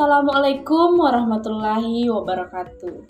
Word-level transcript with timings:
Assalamualaikum 0.00 0.96
warahmatullahi 0.96 2.08
wabarakatuh. 2.08 3.04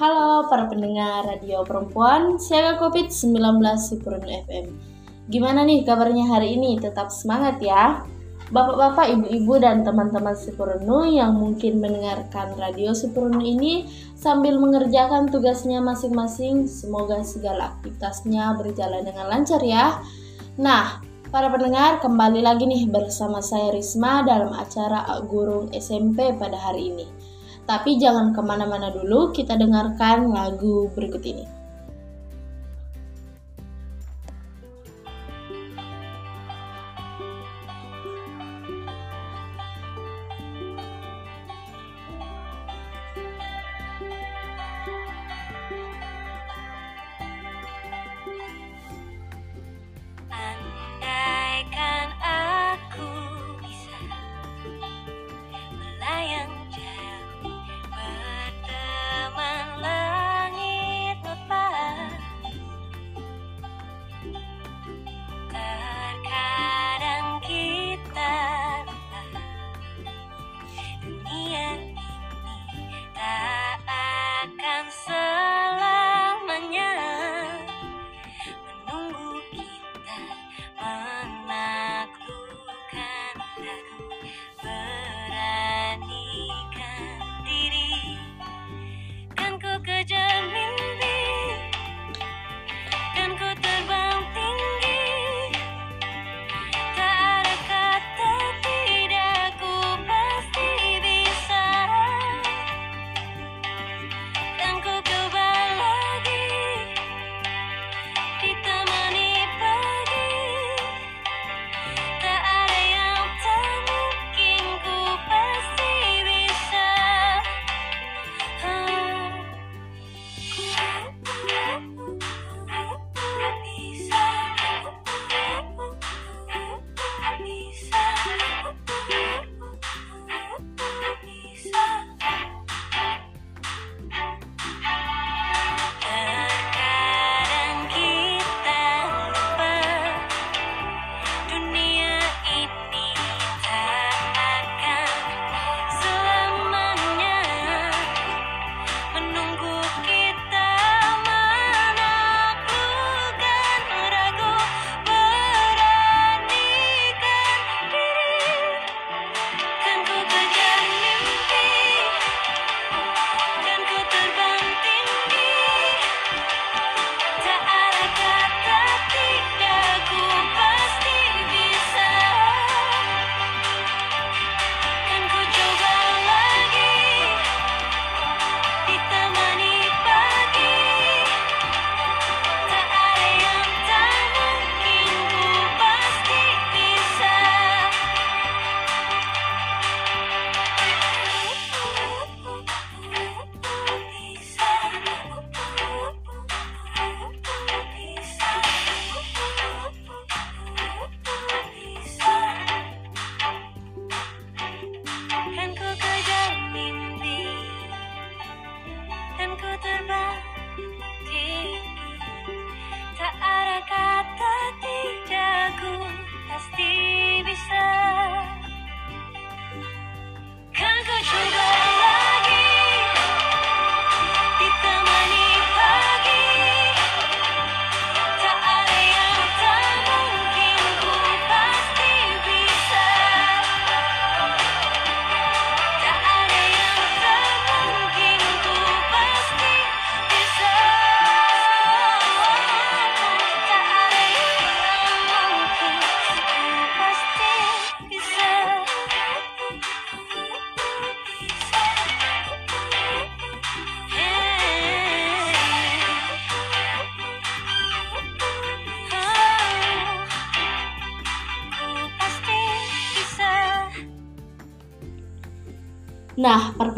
Halo 0.00 0.48
para 0.48 0.64
pendengar 0.72 1.20
radio 1.20 1.60
perempuan 1.68 2.40
Siaga 2.40 2.80
COVID-19 2.80 3.60
Sipurun 3.76 4.24
FM. 4.24 4.72
Gimana 5.28 5.68
nih 5.68 5.84
kabarnya 5.84 6.24
hari 6.32 6.56
ini? 6.56 6.80
Tetap 6.80 7.12
semangat 7.12 7.60
ya. 7.60 8.08
Bapak-bapak, 8.48 9.20
ibu-ibu, 9.20 9.60
dan 9.60 9.84
teman-teman 9.84 10.32
Sipurunu 10.32 11.04
yang 11.04 11.36
mungkin 11.36 11.84
mendengarkan 11.84 12.56
radio 12.56 12.96
Sipurunu 12.96 13.44
ini 13.44 13.84
sambil 14.16 14.56
mengerjakan 14.56 15.28
tugasnya 15.28 15.84
masing-masing, 15.84 16.64
semoga 16.64 17.20
segala 17.20 17.76
aktivitasnya 17.76 18.56
berjalan 18.56 19.04
dengan 19.04 19.28
lancar 19.28 19.60
ya. 19.60 20.00
Nah, 20.56 21.04
Para 21.34 21.50
pendengar, 21.50 21.98
kembali 21.98 22.46
lagi 22.46 22.62
nih 22.62 22.86
bersama 22.86 23.42
saya 23.42 23.74
Risma 23.74 24.22
dalam 24.22 24.54
acara 24.54 25.02
Gurung 25.26 25.66
SMP 25.74 26.30
pada 26.38 26.54
hari 26.54 26.94
ini. 26.94 27.10
Tapi 27.66 27.98
jangan 27.98 28.30
ke 28.30 28.38
mana-mana 28.38 28.94
dulu, 28.94 29.34
kita 29.34 29.58
dengarkan 29.58 30.30
lagu 30.30 30.94
berikut 30.94 31.26
ini. 31.26 31.42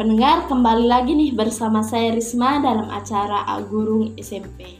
Pendengar, 0.07 0.47
kembali 0.47 0.87
lagi 0.87 1.11
nih 1.19 1.35
bersama 1.35 1.83
saya 1.83 2.15
Risma 2.15 2.63
dalam 2.63 2.87
acara 2.87 3.43
Agurung 3.43 4.15
SMP. 4.15 4.79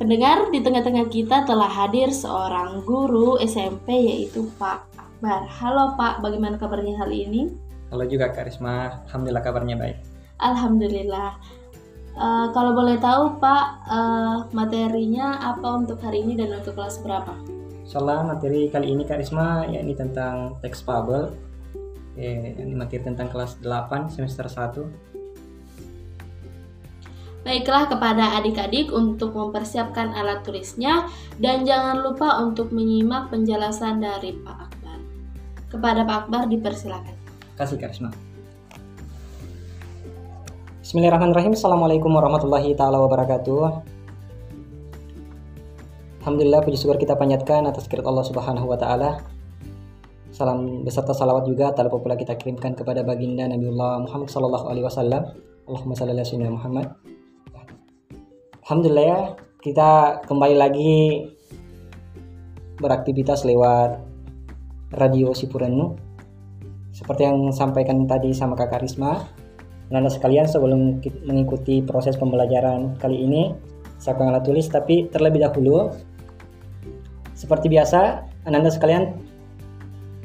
Pendengar, 0.00 0.48
di 0.48 0.64
tengah-tengah 0.64 1.12
kita 1.12 1.44
telah 1.44 1.68
hadir 1.68 2.08
seorang 2.08 2.80
guru 2.88 3.36
SMP 3.36 3.92
yaitu 4.00 4.48
Pak 4.56 4.80
Akbar. 4.96 5.44
Halo 5.60 5.92
Pak, 5.92 6.24
bagaimana 6.24 6.56
kabarnya 6.56 6.96
hari 6.96 7.28
ini? 7.28 7.52
Halo 7.92 8.08
juga 8.08 8.32
Kak 8.32 8.48
Risma, 8.48 9.04
Alhamdulillah 9.12 9.44
kabarnya 9.44 9.76
baik. 9.76 10.00
Alhamdulillah. 10.40 11.36
Uh, 12.16 12.48
kalau 12.56 12.72
boleh 12.72 12.96
tahu 12.96 13.36
Pak, 13.36 13.64
uh, 13.92 14.36
materinya 14.56 15.52
apa 15.52 15.84
untuk 15.84 16.00
hari 16.00 16.24
ini 16.24 16.32
dan 16.32 16.64
untuk 16.64 16.80
kelas 16.80 17.04
berapa? 17.04 17.36
Soalnya 17.84 18.40
materi 18.40 18.72
kali 18.72 18.88
ini 18.88 19.04
Kak 19.04 19.20
Risma 19.20 19.68
yakni 19.68 19.92
tentang 19.92 20.56
teks 20.64 20.80
fabel 20.80 21.36
Ini 22.16 22.72
materi 22.72 23.04
tentang 23.04 23.28
kelas 23.28 23.60
8 23.60 24.08
semester 24.08 24.48
1. 24.48 27.44
Baiklah 27.44 27.86
kepada 27.86 28.40
adik-adik 28.40 28.90
untuk 28.90 29.36
mempersiapkan 29.36 30.16
alat 30.16 30.42
tulisnya 30.42 31.06
dan 31.38 31.62
jangan 31.62 32.02
lupa 32.02 32.42
untuk 32.42 32.74
menyimak 32.74 33.30
penjelasan 33.30 34.02
dari 34.02 34.34
Pak 34.34 34.58
Akbar. 34.66 34.98
Kepada 35.70 36.02
Pak 36.02 36.16
Akbar 36.26 36.50
dipersilakan. 36.50 37.14
Kasih 37.54 37.78
Karisma. 37.78 38.10
Bismillahirrahmanirrahim. 40.82 41.54
Assalamualaikum 41.54 42.10
warahmatullahi 42.10 42.74
taala 42.74 42.98
wabarakatuh. 43.04 43.62
Alhamdulillah 46.24 46.64
puji 46.66 46.82
syukur 46.82 46.98
kita 46.98 47.14
panjatkan 47.14 47.70
atas 47.70 47.86
kirat 47.86 48.08
Allah 48.08 48.26
Subhanahu 48.26 48.66
wa 48.66 48.74
taala. 48.74 49.35
Salam 50.36 50.84
beserta 50.84 51.16
salawat 51.16 51.48
juga 51.48 51.72
tak 51.72 51.88
pula 51.88 52.12
kita 52.12 52.36
kirimkan 52.36 52.76
kepada 52.76 53.00
baginda 53.00 53.48
Nabiullah 53.48 54.04
Muhammad 54.04 54.28
sallallahu 54.28 54.68
alaihi 54.68 54.84
wasallam. 54.84 55.32
Allahumma 55.64 55.96
shalli 55.96 56.12
ala 56.12 56.24
sayyidina 56.28 56.52
Muhammad. 56.52 56.92
Alhamdulillah 58.60 59.06
ya, 59.08 59.20
kita 59.64 60.20
kembali 60.28 60.56
lagi 60.60 61.24
beraktivitas 62.84 63.48
lewat 63.48 63.96
radio 65.00 65.32
Sipurenu. 65.32 65.96
Seperti 66.92 67.24
yang 67.24 67.48
sampaikan 67.56 68.04
tadi 68.04 68.36
sama 68.36 68.60
Kak 68.60 68.76
Karisma, 68.76 69.24
Anda 69.88 70.12
sekalian 70.12 70.44
sebelum 70.44 71.00
mengikuti 71.24 71.80
proses 71.80 72.12
pembelajaran 72.20 73.00
kali 73.00 73.24
ini, 73.24 73.56
saya 73.96 74.12
akan 74.20 74.44
tulis 74.44 74.68
tapi 74.68 75.08
terlebih 75.08 75.48
dahulu 75.48 75.96
seperti 77.32 77.72
biasa, 77.72 78.20
Anda 78.44 78.68
sekalian 78.68 79.35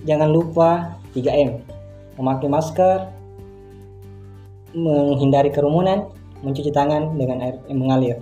jangan 0.06 0.30
lupa 0.31 0.98
3M. 1.13 1.62
Memakai 2.18 2.48
masker, 2.51 3.00
menghindari 4.75 5.50
kerumunan, 5.51 6.07
mencuci 6.42 6.71
tangan 6.74 7.15
dengan 7.18 7.42
air 7.44 7.56
yang 7.68 7.80
mengalir. 7.81 8.18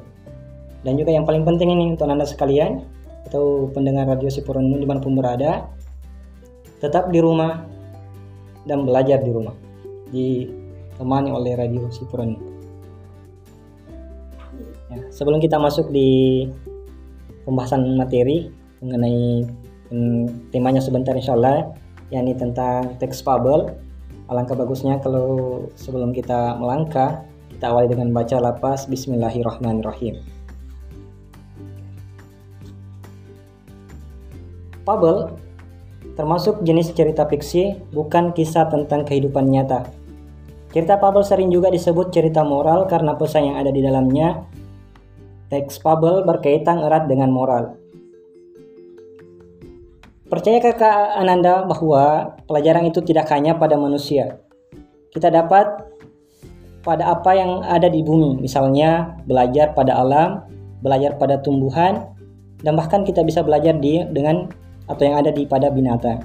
Dan 0.83 0.95
juga 0.95 1.11
yang 1.11 1.27
paling 1.27 1.43
penting 1.43 1.75
ini 1.75 1.95
untuk 1.95 2.07
Anda 2.07 2.23
sekalian 2.23 2.83
atau 3.27 3.67
pendengar 3.75 4.07
radio 4.07 4.31
Sipurunu 4.31 4.79
di 4.79 4.87
mana 4.87 5.03
pun 5.03 5.13
berada, 5.13 5.67
tetap 6.79 7.11
di 7.11 7.19
rumah 7.19 7.67
dan 8.63 8.87
belajar 8.87 9.19
di 9.19 9.31
rumah, 9.31 9.55
ditemani 10.09 11.29
oleh 11.35 11.53
radio 11.59 11.83
Sipurunu. 11.91 12.39
Ya, 14.89 15.05
sebelum 15.13 15.37
kita 15.37 15.61
masuk 15.61 15.91
di 15.93 16.49
pembahasan 17.45 17.85
materi 17.93 18.49
mengenai 18.81 19.45
hmm, 19.89 20.53
temanya 20.53 20.81
sebentar 20.81 21.13
insya 21.13 21.35
Allah, 21.37 21.73
yakni 22.13 22.33
tentang 22.37 22.97
teks 22.97 23.21
fabel. 23.21 23.73
Alangkah 24.29 24.53
bagusnya 24.53 25.01
kalau 25.01 25.65
sebelum 25.73 26.13
kita 26.13 26.57
melangkah, 26.61 27.25
kita 27.49 27.73
awali 27.73 27.89
dengan 27.89 28.13
baca 28.13 28.37
lapas 28.37 28.85
Bismillahirrahmanirrahim. 28.85 30.21
Fabel 34.85 35.33
termasuk 36.13 36.61
jenis 36.67 36.91
cerita 36.93 37.25
fiksi, 37.25 37.79
bukan 37.89 38.35
kisah 38.35 38.69
tentang 38.69 39.07
kehidupan 39.07 39.49
nyata. 39.49 39.87
Cerita 40.69 41.01
fabel 41.01 41.25
sering 41.25 41.49
juga 41.49 41.73
disebut 41.73 42.13
cerita 42.13 42.45
moral 42.45 42.85
karena 42.85 43.17
pesan 43.17 43.53
yang 43.53 43.57
ada 43.57 43.73
di 43.73 43.81
dalamnya. 43.81 44.45
Teks 45.49 45.81
fabel 45.81 46.21
berkaitan 46.27 46.85
erat 46.85 47.09
dengan 47.09 47.33
moral. 47.33 47.78
Percaya 50.29 50.61
kakak 50.61 51.17
Ananda 51.17 51.65
bahwa 51.65 52.37
pelajaran 52.45 52.85
itu 52.85 53.01
tidak 53.01 53.33
hanya 53.33 53.57
pada 53.57 53.73
manusia. 53.81 54.37
Kita 55.09 55.33
dapat 55.33 55.65
pada 56.85 57.17
apa 57.17 57.33
yang 57.33 57.65
ada 57.65 57.89
di 57.89 58.05
bumi, 58.05 58.37
misalnya 58.37 59.17
belajar 59.25 59.73
pada 59.73 59.97
alam, 59.97 60.45
belajar 60.85 61.17
pada 61.17 61.41
tumbuhan, 61.41 62.13
dan 62.61 62.77
bahkan 62.77 63.01
kita 63.01 63.25
bisa 63.25 63.41
belajar 63.41 63.73
di, 63.81 64.05
dengan 64.13 64.53
atau 64.85 65.01
yang 65.01 65.17
ada 65.17 65.33
di 65.33 65.49
pada 65.49 65.73
binatang. 65.73 66.21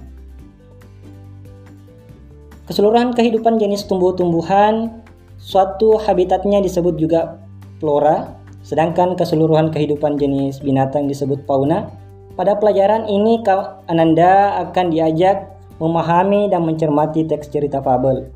Keseluruhan 2.68 3.16
kehidupan 3.16 3.56
jenis 3.56 3.88
tumbuh-tumbuhan, 3.88 5.00
suatu 5.40 5.96
habitatnya 5.96 6.60
disebut 6.60 7.00
juga 7.00 7.40
flora, 7.80 8.36
sedangkan 8.60 9.16
keseluruhan 9.16 9.72
kehidupan 9.72 10.20
jenis 10.20 10.60
binatang 10.60 11.08
disebut 11.08 11.40
fauna. 11.48 12.03
Pada 12.34 12.58
pelajaran 12.58 13.06
ini, 13.06 13.42
Ananda 13.86 14.58
akan 14.66 14.90
diajak 14.90 15.54
memahami 15.78 16.50
dan 16.50 16.66
mencermati 16.66 17.26
teks 17.26 17.46
cerita 17.50 17.78
fabel. 17.78 18.30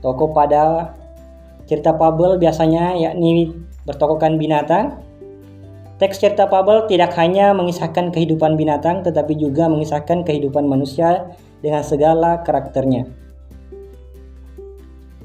Tokoh 0.00 0.32
pada 0.32 0.96
cerita 1.68 1.92
fabel 1.94 2.40
biasanya 2.40 2.96
yakni 2.96 3.52
bertokohkan 3.84 4.40
binatang, 4.40 4.96
Teks 6.02 6.18
cerita 6.18 6.50
fabel 6.50 6.90
tidak 6.90 7.14
hanya 7.14 7.54
mengisahkan 7.54 8.10
kehidupan 8.10 8.58
binatang, 8.58 9.06
tetapi 9.06 9.38
juga 9.38 9.70
mengisahkan 9.70 10.26
kehidupan 10.26 10.66
manusia 10.66 11.30
dengan 11.62 11.86
segala 11.86 12.42
karakternya. 12.42 13.06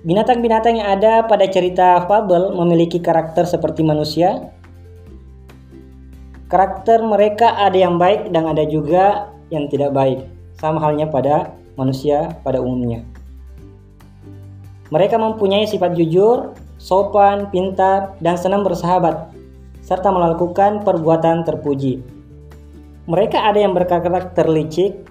Binatang-binatang 0.05 0.77
yang 0.77 0.85
ada 0.93 1.25
pada 1.25 1.49
cerita 1.49 2.05
fabel 2.05 2.53
memiliki 2.53 3.01
karakter 3.01 3.49
seperti 3.49 3.81
manusia. 3.81 4.53
Karakter 6.47 7.03
mereka 7.03 7.59
ada 7.59 7.75
yang 7.75 7.99
baik 7.99 8.31
dan 8.31 8.47
ada 8.47 8.63
juga 8.63 9.35
yang 9.51 9.67
tidak 9.67 9.91
baik, 9.91 10.23
sama 10.55 10.79
halnya 10.79 11.03
pada 11.03 11.51
manusia 11.75 12.31
pada 12.39 12.63
umumnya. 12.63 13.03
Mereka 14.87 15.19
mempunyai 15.19 15.67
sifat 15.67 15.99
jujur, 15.99 16.55
sopan, 16.79 17.51
pintar, 17.51 18.15
dan 18.23 18.39
senang 18.39 18.63
bersahabat, 18.63 19.27
serta 19.83 20.07
melakukan 20.07 20.87
perbuatan 20.87 21.43
terpuji. 21.43 21.99
Mereka 23.11 23.35
ada 23.35 23.59
yang 23.59 23.75
berkarakter 23.75 24.47
licik, 24.47 25.03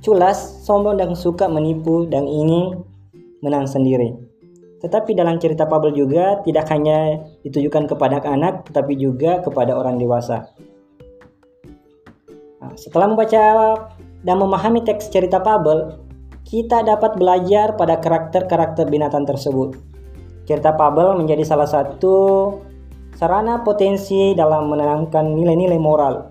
culas, 0.00 0.64
sombong 0.64 0.96
dan 0.96 1.12
suka 1.12 1.52
menipu 1.52 2.08
dan 2.08 2.24
ingin 2.24 2.80
menang 3.44 3.68
sendiri. 3.68 4.31
Tetapi 4.82 5.14
dalam 5.14 5.38
cerita 5.38 5.64
Pabel 5.70 5.94
juga 5.94 6.42
tidak 6.42 6.66
hanya 6.74 7.22
ditujukan 7.46 7.86
kepada 7.86 8.18
anak, 8.26 8.66
tetapi 8.66 8.98
juga 8.98 9.38
kepada 9.38 9.78
orang 9.78 9.94
dewasa. 9.94 10.50
Nah, 12.58 12.74
setelah 12.74 13.14
membaca 13.14 13.42
dan 14.26 14.36
memahami 14.42 14.82
teks 14.82 15.06
cerita 15.10 15.38
Pabel, 15.38 16.02
kita 16.42 16.82
dapat 16.82 17.14
belajar 17.14 17.78
pada 17.78 17.98
karakter-karakter 18.02 18.90
binatang 18.90 19.22
tersebut. 19.22 19.78
Cerita 20.50 20.74
Pabel 20.74 21.14
menjadi 21.14 21.46
salah 21.46 21.70
satu 21.70 22.14
sarana 23.14 23.62
potensi 23.62 24.34
dalam 24.34 24.66
menanamkan 24.66 25.30
nilai-nilai 25.30 25.78
moral. 25.78 26.26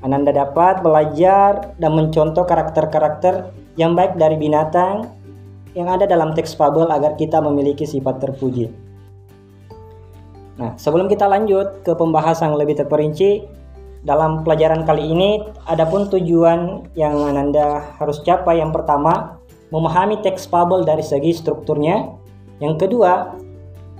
Ananda 0.00 0.32
dapat 0.32 0.80
belajar 0.80 1.76
dan 1.76 1.92
mencontoh 1.92 2.48
karakter-karakter 2.48 3.52
yang 3.76 3.92
baik 3.92 4.16
dari 4.16 4.40
binatang 4.40 5.15
yang 5.76 5.92
ada 5.92 6.08
dalam 6.08 6.32
teks 6.32 6.56
fabel 6.56 6.88
agar 6.88 7.14
kita 7.20 7.38
memiliki 7.44 7.84
sifat 7.84 8.16
terpuji. 8.18 8.72
Nah, 10.56 10.72
sebelum 10.80 11.04
kita 11.06 11.28
lanjut 11.28 11.84
ke 11.84 11.92
pembahasan 11.92 12.56
lebih 12.56 12.80
terperinci, 12.80 13.44
dalam 14.06 14.40
pelajaran 14.40 14.88
kali 14.88 15.04
ini 15.04 15.42
adapun 15.68 16.08
tujuan 16.08 16.88
yang 16.96 17.12
Ananda 17.20 17.84
harus 18.00 18.24
capai 18.24 18.62
yang 18.64 18.72
pertama, 18.72 19.36
memahami 19.68 20.22
teks 20.24 20.48
fabel 20.48 20.86
dari 20.86 21.04
segi 21.04 21.36
strukturnya. 21.36 22.08
Yang 22.62 22.88
kedua, 22.88 23.36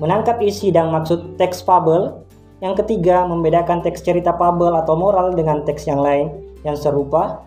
menangkap 0.00 0.40
isi 0.40 0.73
dan 0.73 0.88
maksud 0.88 1.37
teks 1.37 1.61
fabel. 1.61 2.25
Yang 2.64 2.87
ketiga, 2.87 3.28
membedakan 3.28 3.85
teks 3.85 4.00
cerita 4.00 4.33
fabel 4.33 4.73
atau 4.80 4.97
moral 4.97 5.37
dengan 5.37 5.61
teks 5.61 5.85
yang 5.85 6.00
lain 6.00 6.33
yang 6.64 6.78
serupa. 6.78 7.45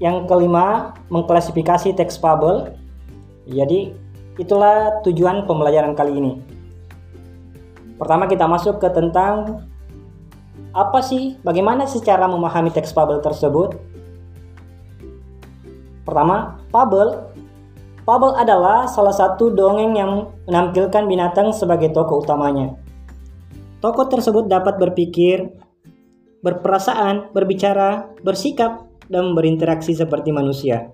Yang 0.00 0.26
kelima, 0.26 0.96
mengklasifikasi 1.12 1.92
teks 1.94 2.16
fabel. 2.16 2.72
Jadi, 3.44 3.92
itulah 4.40 5.04
tujuan 5.04 5.44
pembelajaran 5.44 5.92
kali 5.92 6.12
ini. 6.16 6.32
Pertama 8.00 8.24
kita 8.24 8.48
masuk 8.48 8.80
ke 8.80 8.88
tentang 8.88 9.68
apa 10.72 11.04
sih, 11.04 11.36
bagaimana 11.44 11.84
secara 11.84 12.24
memahami 12.24 12.72
teks 12.72 12.96
fabel 12.96 13.20
tersebut. 13.20 13.76
Pertama, 16.08 16.56
fabel 16.72 17.30
Fabel 18.10 18.34
adalah 18.34 18.90
salah 18.90 19.14
satu 19.14 19.54
dongeng 19.54 19.94
yang 19.94 20.34
menampilkan 20.50 21.06
binatang 21.06 21.54
sebagai 21.54 21.94
tokoh 21.94 22.26
utamanya. 22.26 22.74
Tokoh 23.78 24.10
tersebut 24.10 24.50
dapat 24.50 24.82
berpikir, 24.82 25.46
berperasaan, 26.42 27.30
berbicara, 27.30 28.10
bersikap, 28.26 28.89
dan 29.10 29.34
berinteraksi 29.34 29.92
seperti 29.92 30.30
manusia. 30.30 30.88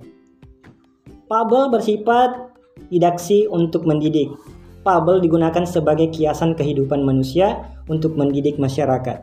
Fabel 1.29 1.69
bersifat 1.69 2.57
didaksi 2.89 3.45
untuk 3.53 3.85
mendidik. 3.85 4.33
Fabel 4.83 5.21
digunakan 5.21 5.67
sebagai 5.69 6.09
kiasan 6.11 6.57
kehidupan 6.57 7.05
manusia 7.05 7.69
untuk 7.87 8.17
mendidik 8.17 8.57
masyarakat. 8.57 9.23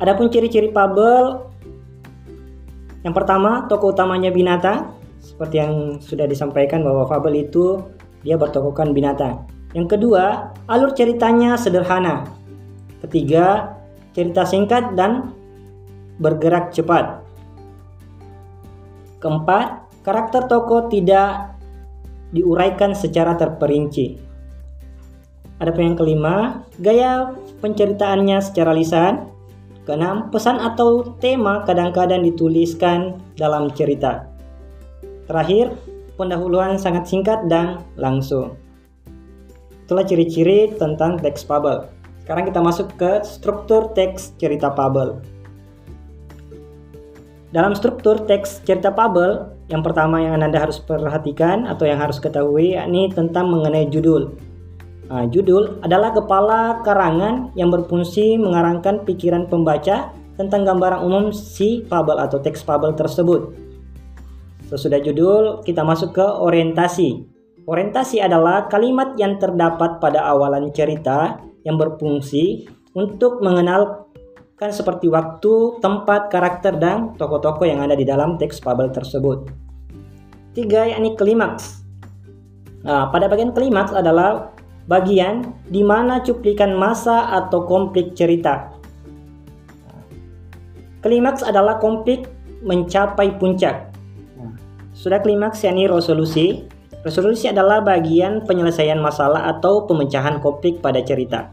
Adapun 0.00 0.32
ciri-ciri 0.32 0.72
fabel 0.72 1.46
Yang 3.00 3.16
pertama, 3.16 3.64
tokoh 3.64 3.96
utamanya 3.96 4.28
binatang, 4.28 4.92
seperti 5.24 5.56
yang 5.56 5.96
sudah 6.04 6.28
disampaikan 6.28 6.84
bahwa 6.84 7.08
fabel 7.08 7.32
itu 7.32 7.80
dia 8.20 8.36
bertokohkan 8.36 8.92
binatang. 8.92 9.48
Yang 9.72 9.96
kedua, 9.96 10.52
alur 10.68 10.92
ceritanya 10.92 11.56
sederhana. 11.56 12.28
Ketiga, 13.00 13.72
cerita 14.12 14.44
singkat 14.44 14.92
dan 15.00 15.32
bergerak 16.20 16.70
cepat. 16.76 17.24
Keempat, 19.18 19.88
karakter 20.04 20.46
tokoh 20.46 20.86
tidak 20.92 21.56
diuraikan 22.30 22.94
secara 22.94 23.34
terperinci. 23.34 24.20
Adapun 25.60 25.92
yang 25.92 25.98
kelima, 25.98 26.64
gaya 26.80 27.36
penceritaannya 27.60 28.40
secara 28.40 28.72
lisan. 28.72 29.28
Keenam, 29.84 30.28
pesan 30.32 30.60
atau 30.60 31.16
tema 31.18 31.64
kadang-kadang 31.64 32.24
dituliskan 32.24 33.20
dalam 33.36 33.72
cerita. 33.72 34.28
Terakhir, 35.28 35.76
pendahuluan 36.16 36.76
sangat 36.76 37.08
singkat 37.08 37.48
dan 37.48 37.80
langsung. 37.96 38.56
Itulah 39.84 40.06
ciri-ciri 40.06 40.76
tentang 40.78 41.18
teks 41.18 41.42
fabel. 41.42 41.90
Sekarang 42.22 42.46
kita 42.46 42.60
masuk 42.62 42.88
ke 42.94 43.24
struktur 43.26 43.90
teks 43.96 44.38
cerita 44.38 44.70
fabel. 44.70 45.18
Dalam 47.50 47.74
struktur 47.74 48.30
teks 48.30 48.62
cerita 48.62 48.94
fabel, 48.94 49.50
yang 49.66 49.82
pertama 49.82 50.22
yang 50.22 50.38
Anda 50.38 50.62
harus 50.62 50.78
perhatikan 50.78 51.66
atau 51.66 51.82
yang 51.82 51.98
harus 51.98 52.22
ketahui 52.22 52.78
yakni 52.78 53.10
tentang 53.10 53.50
mengenai 53.50 53.90
judul. 53.90 54.38
Nah, 55.10 55.26
judul 55.26 55.82
adalah 55.82 56.14
kepala 56.14 56.78
karangan 56.86 57.50
yang 57.58 57.74
berfungsi 57.74 58.38
mengarangkan 58.38 59.02
pikiran 59.02 59.50
pembaca 59.50 60.14
tentang 60.38 60.62
gambaran 60.62 61.02
umum 61.02 61.34
si 61.34 61.82
fabel 61.90 62.22
atau 62.22 62.38
teks 62.38 62.62
fabel 62.62 62.94
tersebut. 62.94 63.50
Sesudah 64.70 65.02
judul, 65.02 65.66
kita 65.66 65.82
masuk 65.82 66.14
ke 66.14 66.22
orientasi. 66.22 67.26
Orientasi 67.66 68.22
adalah 68.22 68.70
kalimat 68.70 69.18
yang 69.18 69.42
terdapat 69.42 69.98
pada 69.98 70.22
awalan 70.30 70.70
cerita 70.70 71.42
yang 71.66 71.74
berfungsi 71.74 72.70
untuk 72.94 73.42
mengenal 73.42 74.06
kan 74.60 74.76
seperti 74.76 75.08
waktu, 75.08 75.80
tempat, 75.80 76.28
karakter, 76.28 76.76
dan 76.76 77.16
tokoh-tokoh 77.16 77.64
yang 77.64 77.80
ada 77.80 77.96
di 77.96 78.04
dalam 78.04 78.36
teks 78.36 78.60
fabel 78.60 78.92
tersebut. 78.92 79.48
Tiga, 80.52 80.84
yakni 80.84 81.16
klimaks. 81.16 81.80
Nah, 82.84 83.08
pada 83.08 83.24
bagian 83.24 83.56
klimaks 83.56 83.96
adalah 83.96 84.52
bagian 84.84 85.56
di 85.72 85.80
mana 85.80 86.20
cuplikan 86.20 86.76
masa 86.76 87.32
atau 87.40 87.64
konflik 87.64 88.12
cerita. 88.12 88.68
Klimaks 91.00 91.40
adalah 91.40 91.80
konflik 91.80 92.28
mencapai 92.60 93.40
puncak. 93.40 93.88
Sudah 94.92 95.24
klimaks 95.24 95.64
yakni 95.64 95.88
resolusi. 95.88 96.68
Resolusi 97.00 97.48
adalah 97.48 97.80
bagian 97.80 98.44
penyelesaian 98.44 99.00
masalah 99.00 99.48
atau 99.56 99.88
pemecahan 99.88 100.36
konflik 100.44 100.84
pada 100.84 101.00
cerita. 101.00 101.48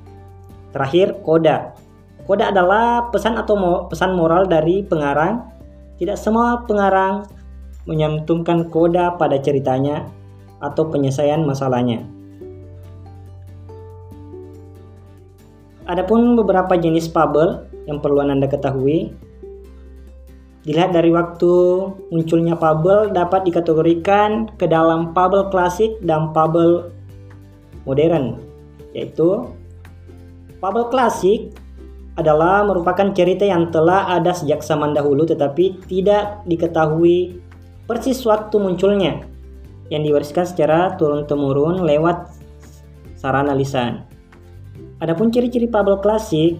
Terakhir, 0.76 1.24
koda. 1.24 1.87
Kode 2.28 2.44
adalah 2.44 3.08
pesan 3.08 3.40
atau 3.40 3.56
mo 3.56 3.74
pesan 3.88 4.12
moral 4.12 4.52
dari 4.52 4.84
pengarang. 4.84 5.48
Tidak 5.96 6.20
semua 6.20 6.68
pengarang 6.68 7.24
menyantumkan 7.88 8.68
koda 8.68 9.16
pada 9.16 9.40
ceritanya 9.40 10.04
atau 10.60 10.92
penyelesaian 10.92 11.48
masalahnya. 11.48 12.04
Adapun 15.88 16.36
beberapa 16.36 16.76
jenis 16.76 17.08
fabel 17.08 17.64
yang 17.88 18.04
perlu 18.04 18.20
Anda 18.20 18.52
ketahui. 18.52 19.16
Dilihat 20.68 20.92
dari 20.92 21.16
waktu 21.16 21.54
munculnya 22.12 22.60
fabel 22.60 23.16
dapat 23.16 23.48
dikategorikan 23.48 24.52
ke 24.60 24.68
dalam 24.68 25.16
fabel 25.16 25.48
klasik 25.48 25.96
dan 26.04 26.36
fabel 26.36 26.92
modern, 27.88 28.36
yaitu 28.92 29.48
fabel 30.60 30.92
klasik 30.92 31.56
adalah 32.18 32.66
merupakan 32.66 33.14
cerita 33.14 33.46
yang 33.46 33.70
telah 33.70 34.10
ada 34.10 34.34
sejak 34.34 34.66
zaman 34.66 34.98
dahulu 34.98 35.24
tetapi 35.24 35.86
tidak 35.86 36.42
diketahui 36.50 37.38
persis 37.86 38.20
waktu 38.26 38.58
munculnya 38.58 39.24
yang 39.94 40.04
diwariskan 40.04 40.44
secara 40.44 40.98
turun-temurun 41.00 41.86
lewat 41.86 42.28
sarana 43.16 43.54
lisan. 43.54 44.04
Adapun 44.98 45.30
ciri-ciri 45.30 45.70
fabel 45.70 46.02
klasik 46.02 46.58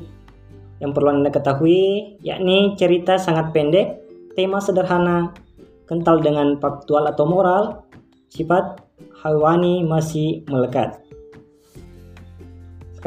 yang 0.78 0.94
perlu 0.94 1.10
Anda 1.10 1.34
ketahui 1.34 2.16
yakni 2.22 2.78
cerita 2.78 3.18
sangat 3.18 3.50
pendek, 3.50 3.98
tema 4.38 4.62
sederhana, 4.62 5.34
kental 5.90 6.22
dengan 6.22 6.62
faktual 6.62 7.10
atau 7.10 7.26
moral, 7.26 7.64
sifat 8.30 8.86
hawani 9.26 9.82
masih 9.82 10.46
melekat. 10.46 11.02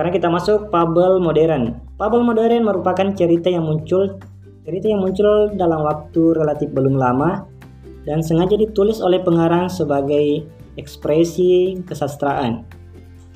Sekarang 0.01 0.17
kita 0.17 0.33
masuk 0.33 0.59
fabel 0.73 1.21
modern. 1.21 1.77
Fabel 2.01 2.25
modern 2.25 2.65
merupakan 2.65 3.13
cerita 3.13 3.53
yang 3.53 3.69
muncul 3.69 4.17
cerita 4.65 4.89
yang 4.89 5.05
muncul 5.05 5.53
dalam 5.53 5.85
waktu 5.85 6.41
relatif 6.41 6.73
belum 6.73 6.97
lama 6.97 7.45
dan 8.09 8.25
sengaja 8.25 8.57
ditulis 8.57 9.05
oleh 9.05 9.21
pengarang 9.21 9.69
sebagai 9.69 10.49
ekspresi 10.81 11.85
kesastraan. 11.85 12.65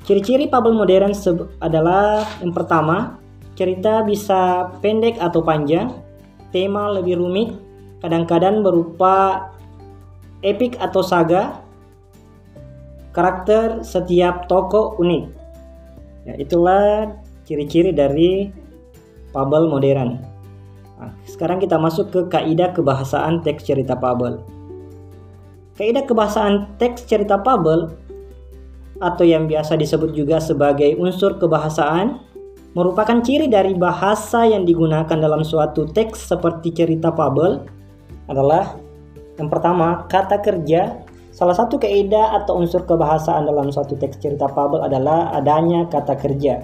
Ciri-ciri 0.09 0.49
fabel 0.49 0.73
modern 0.73 1.13
adalah 1.61 2.25
yang 2.41 2.49
pertama, 2.49 3.21
cerita 3.53 4.01
bisa 4.01 4.73
pendek 4.81 5.21
atau 5.21 5.45
panjang, 5.45 5.93
tema 6.49 6.89
lebih 6.89 7.21
rumit, 7.21 7.53
kadang-kadang 8.01 8.65
berupa 8.65 9.53
epik 10.41 10.81
atau 10.81 11.05
saga, 11.05 11.61
karakter 13.13 13.85
setiap 13.85 14.49
tokoh 14.49 14.97
unik. 14.97 15.44
Ya, 16.25 16.33
itulah 16.41 17.13
ciri-ciri 17.45 17.93
dari 17.93 18.49
fabel 19.29 19.69
modern. 19.69 20.17
Nah, 20.97 21.11
sekarang 21.29 21.61
kita 21.61 21.77
masuk 21.77 22.09
ke 22.09 22.21
kaidah 22.33 22.73
kebahasaan 22.73 23.45
teks 23.45 23.67
cerita 23.67 23.93
fabel. 23.93 24.41
Kaidah 25.77 26.07
kebahasaan 26.07 26.79
teks 26.81 27.05
cerita 27.05 27.37
fabel 27.45 27.93
atau 29.03 29.27
yang 29.27 29.45
biasa 29.45 29.75
disebut 29.75 30.15
juga 30.15 30.39
sebagai 30.39 30.95
unsur 30.95 31.35
kebahasaan 31.35 32.23
merupakan 32.75 33.19
ciri 33.23 33.51
dari 33.51 33.75
bahasa 33.75 34.47
yang 34.47 34.63
digunakan 34.63 35.15
dalam 35.15 35.43
suatu 35.43 35.87
teks 35.87 36.31
seperti 36.31 36.71
cerita 36.71 37.11
fabel 37.11 37.63
adalah 38.31 38.79
yang 39.35 39.51
pertama 39.51 40.07
kata 40.07 40.39
kerja 40.39 41.04
Salah 41.35 41.51
satu 41.51 41.75
kaidah 41.75 42.31
atau 42.39 42.63
unsur 42.63 42.87
kebahasaan 42.87 43.43
dalam 43.43 43.67
suatu 43.67 43.99
teks 43.99 44.23
cerita 44.23 44.47
fabel 44.47 44.87
adalah 44.87 45.35
adanya 45.35 45.83
kata 45.91 46.15
kerja. 46.15 46.63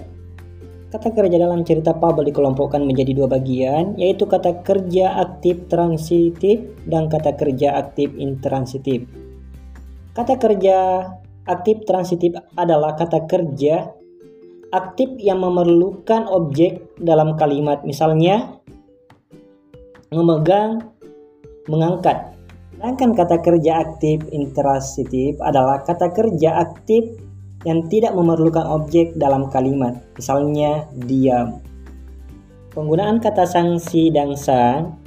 Kata 0.92 1.08
kerja 1.12 1.40
dalam 1.40 1.64
cerita 1.64 1.96
Pabel 1.96 2.28
dikelompokkan 2.28 2.84
menjadi 2.84 3.16
dua 3.16 3.28
bagian, 3.32 3.96
yaitu 3.96 4.28
kata 4.28 4.60
kerja 4.60 5.24
aktif 5.24 5.72
transitif 5.72 6.60
dan 6.84 7.08
kata 7.08 7.32
kerja 7.40 7.80
aktif 7.80 8.12
intransitif. 8.20 9.08
Kata 10.12 10.36
kerja 10.36 11.08
aktif 11.48 11.88
transitif 11.88 12.36
adalah 12.60 13.00
kata 13.00 13.24
kerja 13.24 13.88
aktif 14.76 15.16
yang 15.16 15.40
memerlukan 15.40 16.28
objek 16.28 16.84
dalam 17.00 17.40
kalimat, 17.40 17.88
misalnya 17.88 18.60
memegang, 20.12 20.92
mengangkat. 21.72 22.36
Sedangkan 22.82 23.14
kata 23.14 23.46
kerja 23.46 23.78
aktif 23.78 24.26
intransitif 24.34 25.38
adalah 25.38 25.86
kata 25.86 26.10
kerja 26.18 26.66
aktif 26.66 27.14
yang 27.62 27.86
tidak 27.94 28.18
memerlukan 28.18 28.66
objek 28.66 29.14
dalam 29.22 29.54
kalimat, 29.54 30.02
misalnya 30.18 30.90
diam. 31.06 31.62
Penggunaan 32.74 33.22
kata 33.22 33.46
sanksi 33.46 34.10
dan 34.10 34.34
sang 34.34 34.98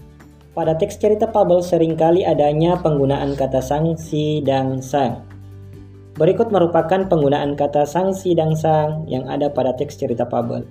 pada 0.54 0.78
teks 0.78 1.02
cerita 1.02 1.26
Pabel 1.26 1.66
sering 1.66 1.98
kali 1.98 2.22
adanya 2.22 2.78
penggunaan 2.78 3.34
kata 3.34 3.58
sanksi 3.58 4.38
dan 4.46 4.78
sang. 4.78 5.26
Berikut 6.14 6.54
merupakan 6.54 7.02
penggunaan 7.10 7.58
kata 7.58 7.90
sanksi 7.90 8.38
dan 8.38 8.54
sang 8.54 9.02
yang 9.10 9.26
ada 9.26 9.50
pada 9.50 9.74
teks 9.74 9.98
cerita 9.98 10.22
Pabel. 10.22 10.62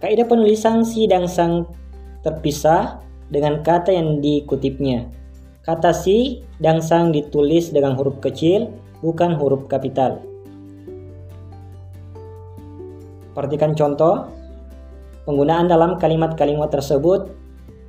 Kaidah 0.00 0.24
penulis 0.24 0.64
sanksi 0.64 1.04
dan 1.04 1.28
sang 1.28 1.68
terpisah 2.24 3.05
dengan 3.30 3.62
kata 3.62 3.90
yang 3.90 4.22
dikutipnya. 4.22 5.10
Kata 5.66 5.90
si 5.90 6.46
dan 6.62 6.78
sang 6.78 7.10
ditulis 7.10 7.74
dengan 7.74 7.98
huruf 7.98 8.22
kecil, 8.22 8.70
bukan 9.02 9.34
huruf 9.34 9.66
kapital. 9.66 10.22
Perhatikan 13.34 13.74
contoh. 13.74 14.30
Penggunaan 15.26 15.66
dalam 15.66 15.98
kalimat-kalimat 15.98 16.70
tersebut 16.70 17.34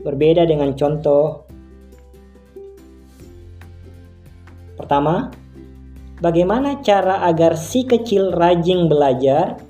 berbeda 0.01 0.50
dengan 0.50 0.74
contoh. 0.74 1.46
Pertama, 4.74 5.29
bagaimana 6.17 6.82
cara 6.82 7.29
agar 7.29 7.53
si 7.53 7.86
kecil 7.86 8.34
rajin 8.34 8.89
belajar? 8.89 9.62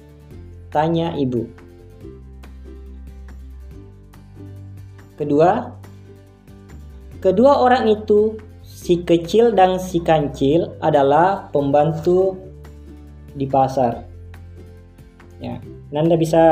Tanya 0.72 1.12
ibu. 1.20 1.67
Kedua, 5.18 5.74
kedua 7.20 7.60
orang 7.66 7.90
itu 7.90 8.38
si 8.62 9.02
kecil 9.02 9.58
dan 9.58 9.82
si 9.82 9.98
kancil 10.00 10.78
adalah 10.80 11.50
pembantu 11.50 12.38
di 13.34 13.50
pasar. 13.50 14.06
Ya, 15.42 15.58
Nanda 15.90 16.16
bisa 16.16 16.44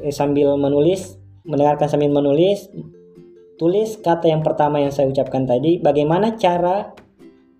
eh, 0.00 0.12
sambil 0.12 0.56
menulis, 0.56 1.20
mendengarkan 1.44 1.88
sambil 1.88 2.08
menulis, 2.08 2.72
tulis 3.60 4.00
kata 4.00 4.32
yang 4.32 4.40
pertama 4.40 4.80
yang 4.80 4.92
saya 4.92 5.12
ucapkan 5.12 5.44
tadi, 5.44 5.76
bagaimana 5.76 6.40
cara 6.40 6.96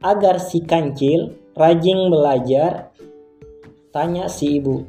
agar 0.01 0.41
si 0.41 0.65
kancil 0.65 1.37
rajin 1.53 2.09
belajar, 2.09 2.89
tanya 3.93 4.33
si 4.33 4.57
ibu. 4.57 4.89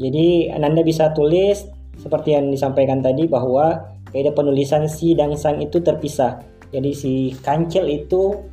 Jadi 0.00 0.48
Nanda 0.56 0.80
bisa 0.80 1.12
tulis 1.12 1.68
seperti 1.98 2.32
yang 2.32 2.48
disampaikan 2.48 3.02
tadi 3.02 3.26
bahwa 3.26 3.97
kaidah 4.12 4.32
penulisan 4.32 4.88
si 4.88 5.12
dan 5.12 5.36
sang 5.36 5.60
itu 5.60 5.80
terpisah. 5.80 6.40
Jadi 6.72 6.90
si 6.92 7.12
kancil 7.40 7.88
itu 7.88 8.44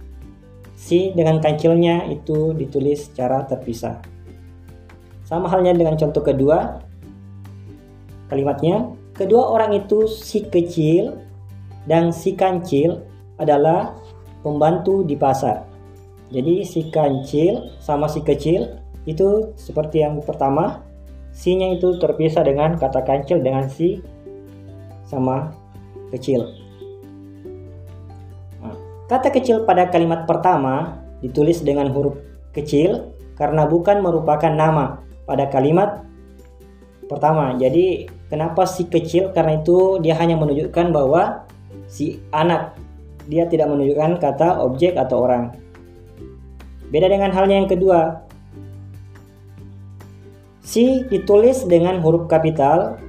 si 0.75 1.12
dengan 1.15 1.39
kancilnya 1.39 2.07
itu 2.12 2.55
ditulis 2.55 3.12
secara 3.12 3.43
terpisah. 3.47 4.00
Sama 5.25 5.50
halnya 5.50 5.74
dengan 5.74 5.97
contoh 5.97 6.21
kedua, 6.21 6.79
kalimatnya 8.29 8.93
kedua 9.17 9.50
orang 9.51 9.74
itu 9.74 10.05
si 10.05 10.45
kecil 10.45 11.17
dan 11.89 12.13
si 12.13 12.38
kancil 12.38 13.01
adalah 13.41 13.97
pembantu 14.45 15.01
di 15.01 15.17
pasar. 15.17 15.65
Jadi 16.29 16.65
si 16.65 16.89
kancil 16.89 17.74
sama 17.81 18.05
si 18.05 18.21
kecil 18.21 18.81
itu 19.05 19.53
seperti 19.57 20.01
yang 20.01 20.17
pertama, 20.21 20.81
si-nya 21.29 21.74
itu 21.74 21.97
terpisah 22.01 22.41
dengan 22.41 22.77
kata 22.77 23.05
kancil 23.05 23.41
dengan 23.41 23.69
si 23.69 24.01
sama 25.05 25.53
kecil. 26.13 26.45
Nah, 28.62 28.75
kata 29.09 29.29
kecil 29.33 29.63
pada 29.63 29.89
kalimat 29.89 30.25
pertama 30.25 31.01
ditulis 31.21 31.62
dengan 31.62 31.89
huruf 31.89 32.17
kecil 32.53 33.13
karena 33.35 33.67
bukan 33.67 34.01
merupakan 34.01 34.51
nama 34.51 35.01
pada 35.25 35.50
kalimat 35.50 36.05
pertama. 37.05 37.53
Jadi 37.57 38.09
kenapa 38.29 38.65
si 38.65 38.85
kecil? 38.89 39.31
Karena 39.33 39.62
itu 39.62 40.01
dia 40.01 40.17
hanya 40.17 40.38
menunjukkan 40.38 40.93
bahwa 40.93 41.45
si 41.85 42.21
anak. 42.33 42.75
Dia 43.25 43.50
tidak 43.50 43.74
menunjukkan 43.74 44.21
kata 44.21 44.62
objek 44.62 44.93
atau 44.97 45.25
orang. 45.25 45.57
Beda 46.93 47.09
dengan 47.09 47.33
halnya 47.33 47.57
yang 47.57 47.69
kedua. 47.69 48.21
Si 50.62 51.05
ditulis 51.09 51.65
dengan 51.65 52.01
huruf 52.01 52.29
kapital 52.29 53.01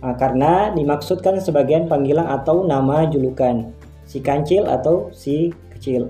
Nah, 0.00 0.16
karena 0.16 0.72
dimaksudkan 0.72 1.36
sebagian 1.40 1.84
panggilan 1.84 2.24
atau 2.24 2.64
nama 2.64 3.04
julukan, 3.04 3.68
si 4.08 4.24
kancil 4.24 4.64
atau 4.64 5.12
si 5.12 5.52
kecil. 5.76 6.08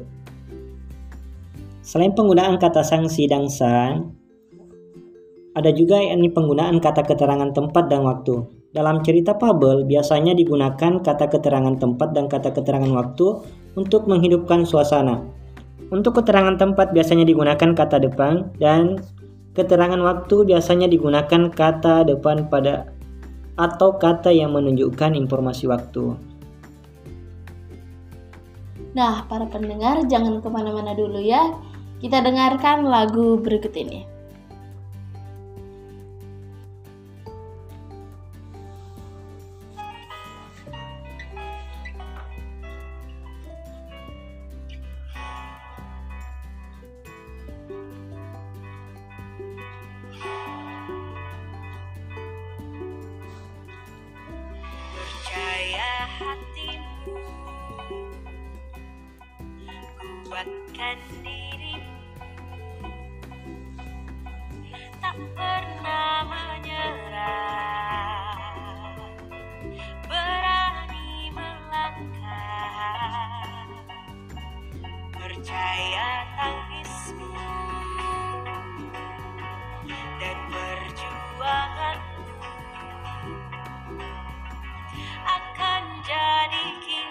Selain 1.82 2.14
penggunaan 2.14 2.54
kata 2.62 2.86
sang, 2.86 3.10
si, 3.10 3.26
dan 3.26 3.50
sang, 3.50 4.14
ada 5.58 5.74
juga 5.74 5.98
ini 5.98 6.30
penggunaan 6.30 6.78
kata 6.78 7.02
keterangan 7.02 7.50
tempat 7.50 7.90
dan 7.90 8.06
waktu. 8.06 8.46
Dalam 8.70 9.02
cerita 9.02 9.34
fabel 9.34 9.82
biasanya 9.82 10.30
digunakan 10.38 11.02
kata 11.02 11.26
keterangan 11.26 11.74
tempat 11.74 12.14
dan 12.14 12.30
kata 12.30 12.54
keterangan 12.54 12.86
waktu 12.94 13.42
untuk 13.74 14.06
menghidupkan 14.06 14.62
suasana. 14.62 15.18
Untuk 15.90 16.22
keterangan 16.22 16.54
tempat 16.54 16.94
biasanya 16.94 17.26
digunakan 17.26 17.74
kata 17.74 17.98
depan 17.98 18.54
dan 18.62 19.02
keterangan 19.58 19.98
waktu 19.98 20.46
biasanya 20.46 20.86
digunakan 20.86 21.50
kata 21.50 22.06
depan 22.06 22.46
pada 22.46 22.86
atau 23.60 24.00
kata 24.00 24.32
yang 24.32 24.56
menunjukkan 24.56 25.12
informasi 25.12 25.68
waktu. 25.68 26.16
Nah, 28.96 29.22
para 29.28 29.46
pendengar 29.46 30.02
jangan 30.08 30.40
ke 30.40 30.48
mana-mana 30.48 30.96
dulu 30.96 31.20
ya. 31.20 31.54
Kita 32.00 32.24
dengarkan 32.24 32.88
lagu 32.88 33.38
berikut 33.38 33.76
ini. 33.76 34.09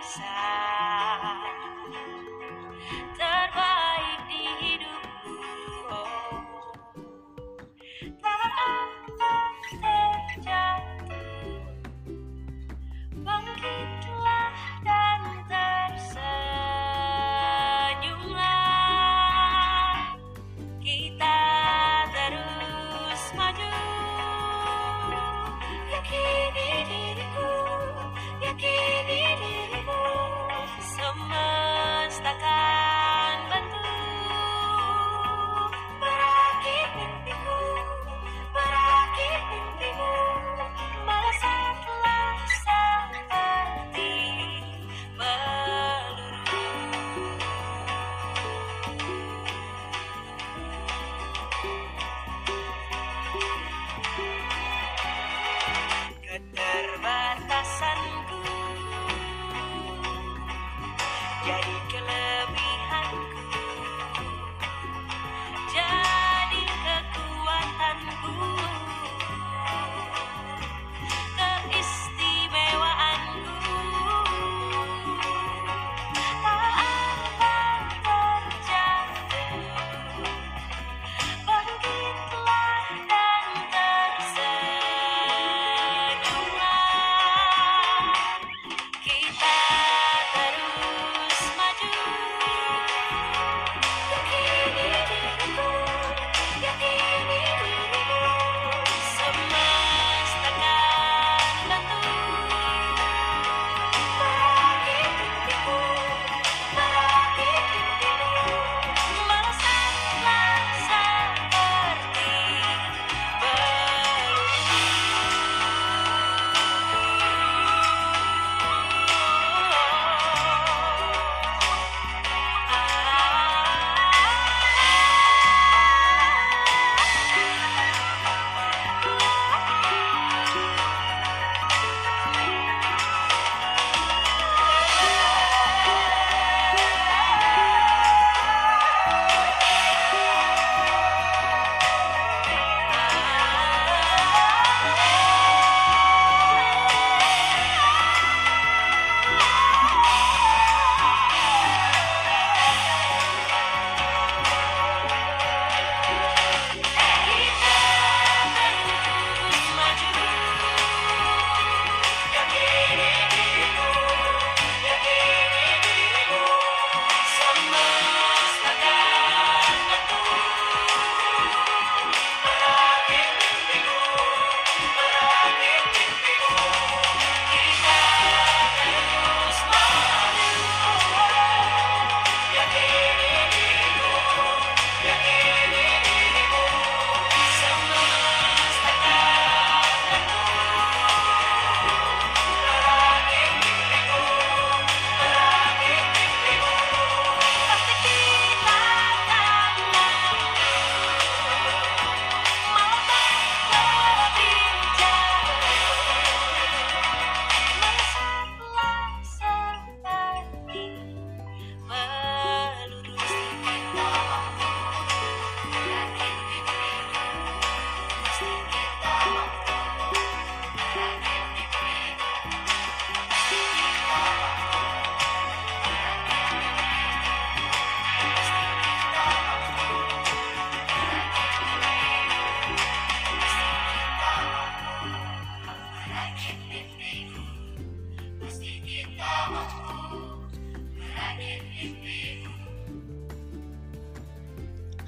Kisah 0.10 0.49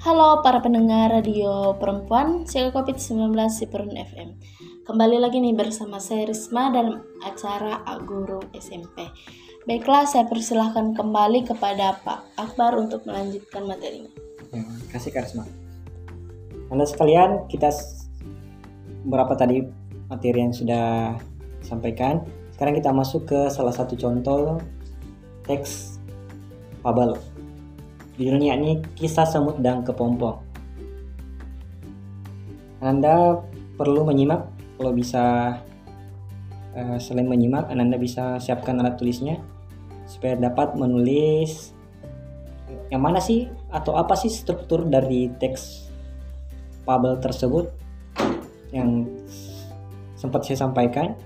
Halo 0.02 0.42
para 0.42 0.58
pendengar 0.58 1.14
radio 1.14 1.78
perempuan 1.78 2.42
Siaga 2.42 2.82
COVID-19 2.82 3.32
Sipurun 3.48 3.94
FM 3.94 4.34
Kembali 4.82 5.22
lagi 5.22 5.38
nih 5.38 5.54
bersama 5.54 6.02
saya 6.02 6.26
Risma 6.26 6.74
dalam 6.74 7.06
acara 7.22 7.86
Aguru 7.86 8.42
SMP 8.50 9.06
Baiklah 9.62 10.02
saya 10.10 10.26
persilahkan 10.26 10.90
kembali 10.98 11.46
kepada 11.46 11.94
Pak 12.02 12.34
Akbar 12.34 12.74
untuk 12.82 13.06
melanjutkan 13.06 13.62
materinya. 13.62 14.10
Ya, 14.50 14.66
kasih 14.90 15.14
karisma. 15.14 15.46
Anda 16.66 16.82
sekalian, 16.82 17.46
kita 17.46 17.70
berapa 19.06 19.38
tadi 19.38 19.62
materi 20.12 20.44
yang 20.44 20.52
sudah 20.52 21.16
sampaikan. 21.64 22.20
Sekarang 22.52 22.76
kita 22.76 22.92
masuk 22.92 23.24
ke 23.24 23.40
salah 23.48 23.72
satu 23.72 23.96
contoh 23.96 24.60
teks 25.48 25.96
fabel. 26.84 27.16
Judulnya 28.20 28.52
yakni 28.52 28.84
Kisah 28.92 29.24
Semut 29.24 29.56
dan 29.64 29.80
Kepompong. 29.80 30.44
Anda 32.84 33.40
perlu 33.80 34.04
menyimak 34.04 34.52
kalau 34.76 34.92
bisa 34.92 35.56
eh, 36.76 36.98
selain 37.00 37.24
menyimak, 37.24 37.72
Anda 37.72 37.96
bisa 37.96 38.36
siapkan 38.36 38.76
alat 38.84 39.00
tulisnya 39.00 39.40
supaya 40.04 40.36
dapat 40.36 40.76
menulis 40.76 41.72
yang 42.92 43.00
mana 43.00 43.16
sih 43.22 43.48
atau 43.72 43.96
apa 43.96 44.12
sih 44.12 44.28
struktur 44.28 44.84
dari 44.84 45.32
teks 45.40 45.88
fabel 46.84 47.16
tersebut 47.16 47.72
yang 48.74 49.08
sempat 50.22 50.46
saya 50.46 50.62
sampaikan 50.62 51.18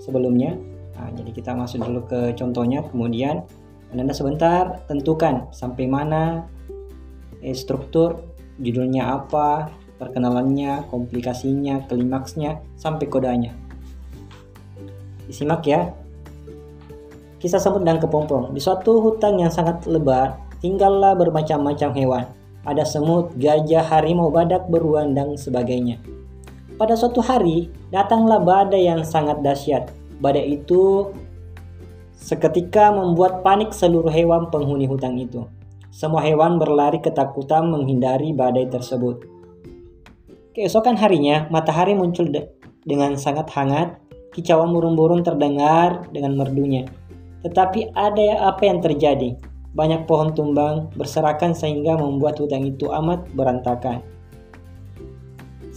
sebelumnya. 0.00 0.56
Nah, 0.96 1.12
jadi 1.12 1.30
kita 1.36 1.52
masuk 1.52 1.84
dulu 1.84 2.00
ke 2.08 2.32
contohnya, 2.32 2.80
kemudian 2.88 3.44
Anda 3.92 4.16
sebentar 4.16 4.80
tentukan 4.88 5.52
sampai 5.52 5.84
mana 5.84 6.48
eh, 7.44 7.52
struktur, 7.52 8.24
judulnya 8.56 9.20
apa, 9.20 9.68
perkenalannya, 10.00 10.88
komplikasinya, 10.88 11.84
klimaksnya, 11.86 12.64
sampai 12.80 13.06
kodanya. 13.06 13.52
Disimak 15.28 15.62
ya. 15.68 15.92
Kisah 17.38 17.62
semut 17.62 17.86
dan 17.86 18.02
kepompong. 18.02 18.50
Di 18.50 18.58
suatu 18.58 18.98
hutan 18.98 19.38
yang 19.38 19.52
sangat 19.52 19.86
lebat, 19.86 20.34
tinggallah 20.58 21.14
bermacam-macam 21.14 21.90
hewan. 21.94 22.24
Ada 22.66 22.82
semut, 22.82 23.30
gajah, 23.38 23.86
harimau, 23.86 24.34
badak, 24.34 24.66
beruang, 24.66 25.14
dan 25.14 25.38
sebagainya. 25.38 26.02
Pada 26.78 26.94
suatu 26.94 27.18
hari, 27.18 27.74
datanglah 27.90 28.38
badai 28.38 28.86
yang 28.86 29.02
sangat 29.02 29.42
dahsyat. 29.42 29.90
Badai 30.22 30.62
itu 30.62 31.10
seketika 32.14 32.94
membuat 32.94 33.42
panik 33.42 33.74
seluruh 33.74 34.14
hewan 34.14 34.46
penghuni 34.46 34.86
hutan 34.86 35.18
itu. 35.18 35.42
Semua 35.90 36.22
hewan 36.22 36.62
berlari 36.62 37.02
ketakutan 37.02 37.66
menghindari 37.66 38.30
badai 38.30 38.70
tersebut. 38.70 39.26
Keesokan 40.54 40.94
harinya, 40.94 41.50
matahari 41.50 41.98
muncul 41.98 42.30
de- 42.30 42.46
dengan 42.86 43.18
sangat 43.18 43.50
hangat. 43.58 43.98
Kicauan 44.30 44.70
burung-burung 44.70 45.26
terdengar 45.26 46.06
dengan 46.14 46.38
merdunya. 46.38 46.86
Tetapi 47.42 47.90
ada 47.98 48.54
apa 48.54 48.62
yang 48.70 48.78
terjadi? 48.78 49.34
Banyak 49.74 50.06
pohon 50.06 50.30
tumbang 50.30 50.94
berserakan 50.94 51.58
sehingga 51.58 51.98
membuat 51.98 52.38
hutan 52.38 52.62
itu 52.62 52.86
amat 52.94 53.26
berantakan. 53.34 53.98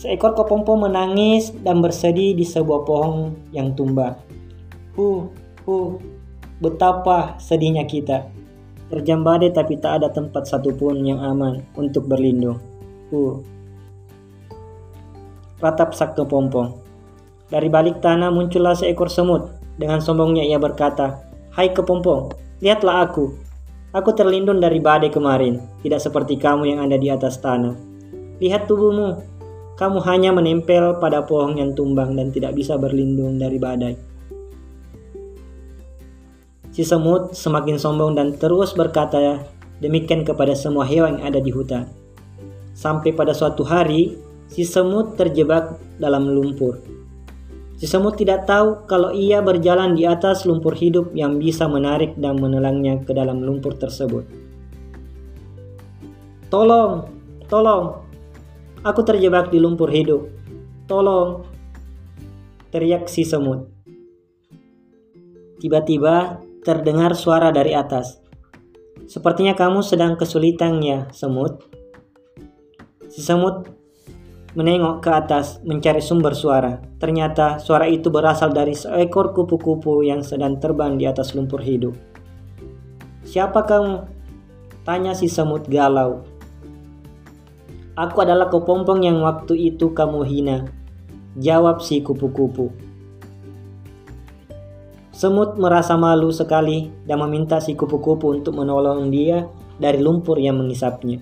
Seekor 0.01 0.33
kepompong 0.33 0.89
menangis 0.89 1.53
dan 1.61 1.77
bersedih 1.77 2.33
di 2.33 2.41
sebuah 2.41 2.89
pohon 2.89 3.37
yang 3.53 3.77
tumbang. 3.77 4.17
Huh, 4.97 5.29
huh, 5.69 6.01
betapa 6.57 7.37
sedihnya 7.37 7.85
kita. 7.85 8.25
Terjam 8.89 9.21
badai 9.21 9.53
tapi 9.53 9.77
tak 9.77 10.01
ada 10.01 10.09
tempat 10.09 10.49
satupun 10.49 11.05
yang 11.05 11.21
aman 11.21 11.61
untuk 11.77 12.09
berlindung. 12.09 12.57
Huh. 13.13 13.45
Ratap 15.61 15.93
sak 15.93 16.17
kepompong. 16.17 16.81
Dari 17.53 17.69
balik 17.69 18.01
tanah 18.01 18.33
muncullah 18.33 18.73
seekor 18.73 19.05
semut. 19.05 19.53
Dengan 19.77 20.01
sombongnya 20.01 20.41
ia 20.41 20.57
berkata, 20.57 21.21
Hai 21.53 21.69
kepompong, 21.77 22.33
lihatlah 22.57 23.05
aku. 23.05 23.37
Aku 23.93 24.17
terlindung 24.17 24.57
dari 24.57 24.81
badai 24.81 25.13
kemarin, 25.13 25.61
tidak 25.85 26.01
seperti 26.01 26.41
kamu 26.41 26.73
yang 26.73 26.79
ada 26.89 26.97
di 26.97 27.05
atas 27.13 27.37
tanah. 27.37 27.77
Lihat 28.41 28.65
tubuhmu, 28.65 29.30
kamu 29.79 29.99
hanya 30.03 30.31
menempel 30.35 30.99
pada 30.99 31.23
pohon 31.23 31.57
yang 31.57 31.71
tumbang 31.75 32.15
dan 32.15 32.29
tidak 32.29 32.55
bisa 32.55 32.75
berlindung 32.75 33.39
dari 33.39 33.57
badai. 33.57 33.95
Si 36.71 36.87
semut 36.87 37.35
semakin 37.35 37.75
sombong 37.75 38.15
dan 38.15 38.39
terus 38.39 38.71
berkata 38.71 39.43
demikian 39.83 40.23
kepada 40.23 40.55
semua 40.55 40.87
hewan 40.87 41.19
yang 41.19 41.35
ada 41.35 41.39
di 41.43 41.51
hutan. 41.51 41.83
Sampai 42.71 43.11
pada 43.11 43.35
suatu 43.35 43.67
hari, 43.67 44.15
si 44.47 44.63
semut 44.63 45.19
terjebak 45.19 45.75
dalam 45.99 46.31
lumpur. 46.31 46.79
Si 47.75 47.89
semut 47.89 48.15
tidak 48.15 48.47
tahu 48.47 48.87
kalau 48.87 49.11
ia 49.11 49.41
berjalan 49.41 49.97
di 49.97 50.07
atas 50.07 50.45
lumpur 50.45 50.77
hidup 50.77 51.11
yang 51.17 51.41
bisa 51.41 51.65
menarik 51.65 52.13
dan 52.15 52.37
menelangnya 52.37 53.01
ke 53.03 53.11
dalam 53.11 53.41
lumpur 53.41 53.75
tersebut. 53.75 54.23
Tolong, 56.47 57.09
tolong, 57.49 58.10
aku 58.81 59.01
terjebak 59.05 59.53
di 59.53 59.61
lumpur 59.61 59.89
hidup. 59.89 60.25
Tolong, 60.89 61.45
teriak 62.73 63.07
si 63.07 63.23
semut. 63.23 63.69
Tiba-tiba 65.61 66.41
terdengar 66.65 67.13
suara 67.13 67.53
dari 67.53 67.77
atas. 67.77 68.17
Sepertinya 69.05 69.53
kamu 69.53 69.85
sedang 69.85 70.17
kesulitan 70.17 70.81
ya, 70.81 71.05
semut. 71.13 71.61
Si 73.11 73.21
semut 73.21 73.67
menengok 74.51 74.99
ke 75.03 75.11
atas 75.11 75.63
mencari 75.63 76.03
sumber 76.03 76.35
suara. 76.35 76.81
Ternyata 76.99 77.59
suara 77.61 77.87
itu 77.87 78.11
berasal 78.11 78.51
dari 78.51 78.75
seekor 78.75 79.31
kupu-kupu 79.31 80.03
yang 80.03 80.23
sedang 80.25 80.59
terbang 80.59 80.99
di 80.99 81.07
atas 81.07 81.31
lumpur 81.37 81.63
hidup. 81.63 81.95
Siapa 83.23 83.63
kamu? 83.63 83.95
Tanya 84.81 85.13
si 85.13 85.29
semut 85.29 85.69
galau. 85.69 86.30
Aku 88.01 88.25
adalah 88.25 88.49
kepompong 88.49 89.05
yang 89.05 89.21
waktu 89.21 89.69
itu 89.69 89.93
kamu 89.93 90.25
hina. 90.25 90.65
Jawab 91.37 91.85
si 91.85 92.01
kupu-kupu. 92.01 92.73
Semut 95.13 95.53
merasa 95.61 95.93
malu 96.01 96.33
sekali 96.33 96.89
dan 97.05 97.21
meminta 97.21 97.61
si 97.61 97.77
kupu-kupu 97.77 98.41
untuk 98.41 98.57
menolong 98.57 99.13
dia 99.13 99.45
dari 99.77 100.01
lumpur 100.01 100.41
yang 100.41 100.57
mengisapnya. 100.57 101.21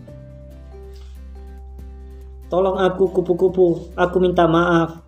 Tolong 2.48 2.80
aku 2.80 3.12
kupu-kupu, 3.12 3.92
aku 4.00 4.18
minta 4.24 4.48
maaf. 4.48 5.04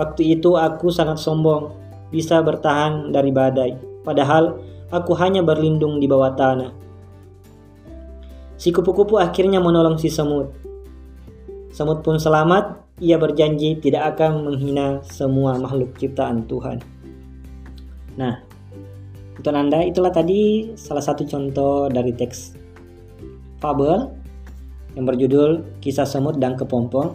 Waktu 0.00 0.40
itu 0.40 0.56
aku 0.56 0.88
sangat 0.88 1.20
sombong, 1.20 1.76
bisa 2.08 2.40
bertahan 2.40 3.12
dari 3.12 3.36
badai. 3.36 3.76
Padahal 4.00 4.56
aku 4.88 5.12
hanya 5.20 5.44
berlindung 5.44 6.00
di 6.00 6.08
bawah 6.08 6.32
tanah. 6.32 6.72
Si 8.56 8.72
kupu-kupu 8.72 9.20
akhirnya 9.20 9.60
menolong 9.60 10.00
si 10.00 10.08
semut. 10.08 10.65
Semut 11.76 12.00
pun 12.00 12.16
selamat, 12.16 12.88
ia 13.04 13.20
berjanji 13.20 13.76
tidak 13.84 14.16
akan 14.16 14.48
menghina 14.48 15.04
semua 15.04 15.60
makhluk 15.60 15.92
ciptaan 16.00 16.48
Tuhan. 16.48 16.80
Nah, 18.16 18.40
untuk 19.36 19.52
Anda 19.52 19.84
itulah 19.84 20.08
tadi 20.08 20.72
salah 20.72 21.04
satu 21.04 21.28
contoh 21.28 21.92
dari 21.92 22.16
teks 22.16 22.56
fabel 23.60 24.08
yang 24.96 25.04
berjudul 25.04 25.76
Kisah 25.84 26.08
Semut 26.08 26.40
dan 26.40 26.56
Kepompong. 26.56 27.12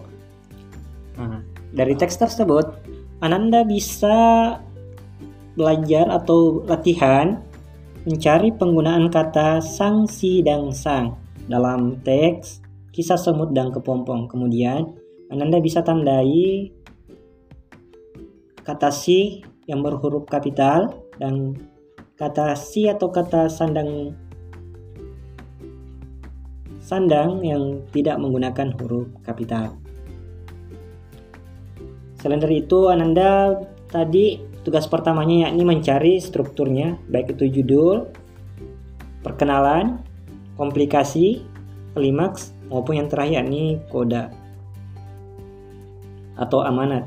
Nah, 1.17 1.41
dari 1.73 1.97
teks 1.97 2.21
tersebut, 2.21 2.69
Ananda 3.17 3.65
bisa 3.65 4.61
belajar 5.57 6.05
atau 6.05 6.61
latihan 6.69 7.41
mencari 8.05 8.53
penggunaan 8.53 9.09
kata 9.09 9.57
sang, 9.57 10.05
si, 10.05 10.45
dan 10.45 10.69
sang 10.69 11.17
dalam 11.49 11.97
teks 12.05 12.60
Kisah 12.91 13.19
Semut 13.19 13.55
dan 13.55 13.71
Kepompong. 13.71 14.27
Kemudian, 14.27 14.95
Ananda 15.31 15.63
bisa 15.63 15.79
tandai 15.79 16.71
kata 18.61 18.91
si 18.91 19.41
yang 19.65 19.79
berhuruf 19.79 20.27
kapital 20.27 20.91
dan 21.17 21.55
kata 22.19 22.53
si 22.53 22.85
atau 22.91 23.09
kata 23.09 23.47
sandang 23.47 24.13
sandang 26.83 27.39
yang 27.41 27.79
tidak 27.95 28.19
menggunakan 28.19 28.75
huruf 28.75 29.07
kapital. 29.23 29.79
Selain 32.19 32.43
dari 32.43 32.61
itu, 32.61 32.91
Ananda 32.91 33.57
tadi 33.87 34.37
tugas 34.61 34.85
pertamanya 34.85 35.49
yakni 35.49 35.63
mencari 35.65 36.21
strukturnya, 36.21 36.99
baik 37.09 37.33
itu 37.39 37.63
judul, 37.63 38.11
perkenalan, 39.25 40.03
komplikasi, 40.59 41.41
klimaks, 41.97 42.53
maupun 42.71 43.03
yang 43.03 43.11
terakhir 43.11 43.43
yakni 43.43 43.77
koda 43.91 44.31
atau 46.39 46.63
amanat. 46.63 47.05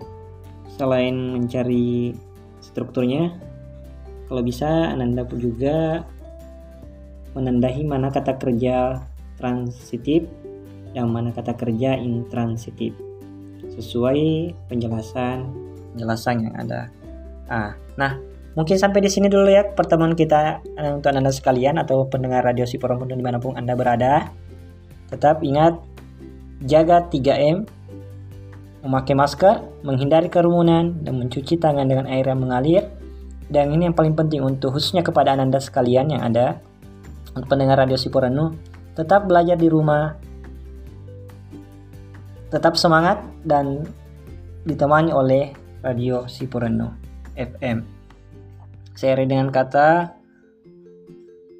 Selain 0.77 1.15
mencari 1.15 2.13
strukturnya. 2.61 3.33
Kalau 4.29 4.43
bisa 4.45 4.93
Anda 4.93 5.25
pun 5.25 5.41
juga 5.41 6.05
menandahi 7.35 7.83
mana 7.83 8.09
kata 8.15 8.39
kerja 8.39 9.03
transitif 9.37 10.25
dan 10.95 11.11
mana 11.11 11.35
kata 11.35 11.53
kerja 11.59 11.99
intransitif 11.99 12.95
sesuai 13.75 14.55
penjelasan 14.71 15.51
penjelasan 15.95 16.47
yang 16.47 16.55
ada. 16.55 16.87
Ah, 17.51 17.75
nah 17.99 18.17
mungkin 18.55 18.79
sampai 18.79 19.03
di 19.03 19.11
sini 19.11 19.27
dulu 19.27 19.51
ya 19.51 19.67
pertemuan 19.75 20.15
kita 20.15 20.63
eh, 20.79 20.93
untuk 20.95 21.11
anda 21.11 21.35
sekalian 21.35 21.83
atau 21.83 22.07
pendengar 22.07 22.47
radio 22.47 22.63
si 22.63 22.79
perempuan 22.79 23.11
di 23.11 23.27
mana 23.27 23.43
pun 23.43 23.59
anda 23.59 23.75
berada. 23.75 24.31
Tetap 25.15 25.47
ingat 25.47 25.79
jaga 26.67 27.07
3M, 27.07 27.71
memakai 28.83 29.15
masker, 29.15 29.63
menghindari 29.87 30.27
kerumunan, 30.27 30.91
dan 31.07 31.15
mencuci 31.23 31.55
tangan 31.55 31.87
dengan 31.87 32.11
air 32.11 32.27
yang 32.27 32.43
mengalir. 32.43 32.91
Dan 33.47 33.71
ini 33.71 33.87
yang 33.87 33.95
paling 33.95 34.19
penting 34.19 34.43
untuk 34.43 34.75
khususnya 34.75 35.07
kepada 35.07 35.39
anda 35.39 35.63
sekalian 35.63 36.11
yang 36.11 36.27
ada 36.27 36.59
untuk 37.31 37.47
pendengar 37.47 37.79
radio 37.79 37.95
Siporenu, 37.95 38.59
tetap 38.99 39.31
belajar 39.31 39.55
di 39.55 39.71
rumah, 39.71 40.19
tetap 42.51 42.75
semangat 42.75 43.23
dan 43.47 43.87
ditemani 44.67 45.15
oleh 45.15 45.55
radio 45.85 46.27
Sipureno 46.27 46.91
FM. 47.39 47.85
Saya 48.99 49.23
dengan 49.23 49.53
kata 49.55 50.11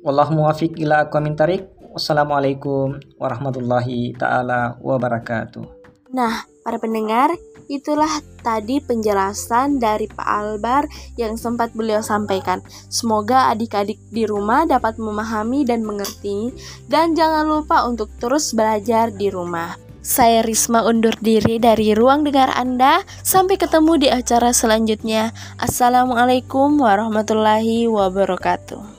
Wallahu 0.05 0.37
muwafiq 0.37 0.77
ila 0.85 1.09
aqwamit. 1.09 1.65
Wassalamualaikum 1.95 2.99
warahmatullahi 3.23 4.19
taala 4.19 4.75
wabarakatuh. 4.83 5.63
Nah, 6.11 6.43
para 6.67 6.83
pendengar, 6.83 7.31
itulah 7.71 8.11
tadi 8.43 8.83
penjelasan 8.83 9.79
dari 9.79 10.11
Pak 10.11 10.27
Albar 10.27 10.91
yang 11.15 11.39
sempat 11.39 11.71
beliau 11.71 12.03
sampaikan. 12.03 12.67
Semoga 12.91 13.55
adik-adik 13.55 14.03
di 14.11 14.27
rumah 14.27 14.67
dapat 14.67 14.99
memahami 14.99 15.63
dan 15.63 15.87
mengerti, 15.87 16.51
dan 16.91 17.15
jangan 17.15 17.47
lupa 17.47 17.87
untuk 17.87 18.11
terus 18.19 18.51
belajar 18.59 19.15
di 19.15 19.31
rumah. 19.31 19.79
Saya 20.05 20.45
Risma 20.45 20.85
undur 20.85 21.17
diri 21.17 21.57
dari 21.57 21.97
ruang 21.97 22.29
dengar 22.29 22.53
Anda. 22.53 23.01
Sampai 23.25 23.57
ketemu 23.57 23.97
di 23.97 24.09
acara 24.13 24.53
selanjutnya. 24.53 25.33
Assalamualaikum 25.57 26.77
warahmatullahi 26.77 27.89
wabarakatuh. 27.89 28.94